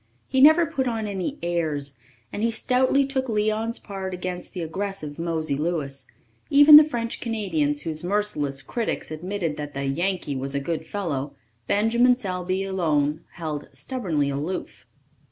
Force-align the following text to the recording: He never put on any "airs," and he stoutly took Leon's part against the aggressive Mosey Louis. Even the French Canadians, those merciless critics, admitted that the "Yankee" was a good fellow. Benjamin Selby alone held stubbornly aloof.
He 0.27 0.41
never 0.41 0.65
put 0.65 0.87
on 0.87 1.05
any 1.05 1.37
"airs," 1.43 1.99
and 2.33 2.41
he 2.41 2.49
stoutly 2.49 3.05
took 3.05 3.29
Leon's 3.29 3.77
part 3.77 4.15
against 4.15 4.51
the 4.51 4.63
aggressive 4.63 5.19
Mosey 5.19 5.55
Louis. 5.55 6.07
Even 6.49 6.75
the 6.75 6.83
French 6.83 7.19
Canadians, 7.21 7.83
those 7.83 8.03
merciless 8.03 8.63
critics, 8.63 9.11
admitted 9.11 9.57
that 9.57 9.75
the 9.75 9.85
"Yankee" 9.85 10.35
was 10.35 10.55
a 10.55 10.59
good 10.59 10.87
fellow. 10.87 11.35
Benjamin 11.67 12.15
Selby 12.15 12.63
alone 12.63 13.21
held 13.33 13.69
stubbornly 13.73 14.31
aloof. 14.31 14.87